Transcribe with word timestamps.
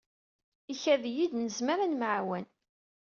Ikad-iyi-d 0.73 1.33
nezmer 1.37 1.77
ad 1.79 1.89
nemɛawan. 1.91 2.45